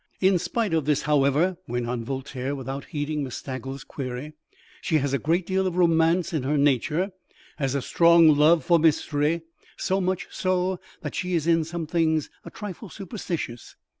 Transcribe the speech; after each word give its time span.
"In 0.19 0.39
spite 0.39 0.73
of 0.73 0.85
this, 0.85 1.03
however," 1.03 1.57
went 1.67 1.85
on 1.85 2.03
Voltaire 2.03 2.55
without 2.55 2.85
heeding 2.85 3.23
Miss 3.23 3.35
Staggles' 3.39 3.83
query, 3.85 4.33
"she 4.81 4.97
has 4.97 5.13
a 5.13 5.19
great 5.19 5.45
deal 5.45 5.67
of 5.67 5.75
romance 5.77 6.33
in 6.33 6.41
her 6.41 6.57
nature; 6.57 7.11
has 7.57 7.75
a 7.75 7.83
strong 7.83 8.27
love 8.29 8.65
for 8.65 8.79
mystery, 8.79 9.43
so 9.77 10.01
much 10.01 10.27
so 10.31 10.79
that 11.01 11.13
she 11.13 11.35
is 11.35 11.45
in 11.45 11.63
some 11.63 11.85
things 11.85 12.31
a 12.43 12.49
trifle 12.49 12.89
superstitious." 12.89 13.75